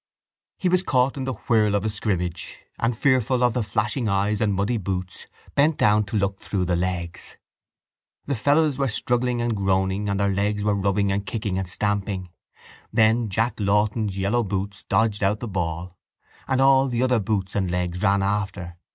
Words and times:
He 0.57 0.67
was 0.67 0.81
caught 0.81 1.15
in 1.15 1.25
the 1.25 1.35
whirl 1.47 1.75
of 1.75 1.85
a 1.85 1.89
scrimmage 1.89 2.65
and, 2.79 2.97
fearful 2.97 3.43
of 3.43 3.53
the 3.53 3.61
flashing 3.61 4.09
eyes 4.09 4.41
and 4.41 4.51
muddy 4.55 4.77
boots, 4.77 5.27
bent 5.53 5.77
down 5.77 6.05
to 6.05 6.17
look 6.17 6.39
through 6.39 6.65
the 6.65 6.75
legs. 6.75 7.37
The 8.25 8.33
fellows 8.33 8.79
were 8.79 8.87
struggling 8.87 9.43
and 9.43 9.55
groaning 9.55 10.09
and 10.09 10.19
their 10.19 10.33
legs 10.33 10.63
were 10.63 10.73
rubbing 10.73 11.11
and 11.11 11.23
kicking 11.23 11.59
and 11.59 11.69
stamping. 11.69 12.31
Then 12.91 13.29
Jack 13.29 13.59
Lawton's 13.59 14.17
yellow 14.17 14.41
boots 14.43 14.81
dodged 14.81 15.21
out 15.21 15.39
the 15.39 15.47
ball 15.47 15.95
and 16.47 16.59
all 16.61 16.87
the 16.87 17.03
other 17.03 17.19
boots 17.19 17.53
and 17.55 17.69
legs 17.69 18.01
ran 18.01 18.23
after. 18.23 18.77